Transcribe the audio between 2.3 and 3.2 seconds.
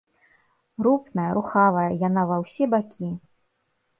ва ўсе бакі.